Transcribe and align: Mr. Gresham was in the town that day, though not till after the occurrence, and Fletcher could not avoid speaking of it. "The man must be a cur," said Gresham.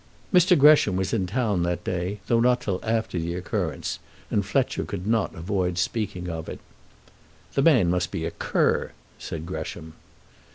Mr. 0.33 0.57
Gresham 0.57 0.95
was 0.95 1.13
in 1.13 1.27
the 1.27 1.31
town 1.31 1.61
that 1.61 1.83
day, 1.83 2.21
though 2.25 2.39
not 2.39 2.61
till 2.61 2.79
after 2.81 3.19
the 3.19 3.35
occurrence, 3.35 3.99
and 4.31 4.43
Fletcher 4.43 4.83
could 4.83 5.05
not 5.05 5.35
avoid 5.35 5.77
speaking 5.77 6.27
of 6.27 6.49
it. 6.49 6.59
"The 7.53 7.61
man 7.61 7.91
must 7.91 8.09
be 8.09 8.25
a 8.25 8.31
cur," 8.31 8.93
said 9.19 9.45
Gresham. 9.45 9.93